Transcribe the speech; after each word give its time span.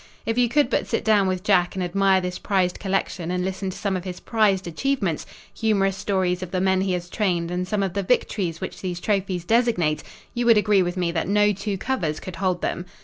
If 0.25 0.35
you 0.35 0.49
could 0.49 0.71
but 0.71 0.87
sit 0.87 1.05
down 1.05 1.27
with 1.27 1.43
Jack 1.43 1.75
and 1.75 1.83
admire 1.83 2.21
this 2.21 2.39
prized 2.39 2.79
collection 2.79 3.29
and 3.29 3.45
listen 3.45 3.69
to 3.69 3.77
some 3.77 3.95
of 3.95 4.03
his 4.03 4.19
prized 4.19 4.65
achievements 4.65 5.27
humorous 5.55 5.95
stories 5.95 6.41
of 6.41 6.49
the 6.49 6.59
men 6.59 6.81
he 6.81 6.93
has 6.93 7.07
trained 7.07 7.51
and 7.51 7.67
some 7.67 7.83
of 7.83 7.93
the 7.93 8.01
victories 8.01 8.59
which 8.59 8.81
these 8.81 8.99
trophies 8.99 9.45
designate 9.45 10.01
you 10.33 10.47
would 10.47 10.57
agree 10.57 10.81
with 10.81 10.97
me 10.97 11.11
that 11.11 11.27
no 11.27 11.53
two 11.53 11.77
covers 11.77 12.19
could 12.19 12.37
hold 12.37 12.63
them. 12.63 12.87